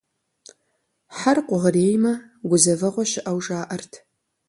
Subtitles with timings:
[1.17, 2.13] Хьэр къугъуреймэ,
[2.49, 3.93] гузэвэгъуэ щыӏэу жаӏэрт.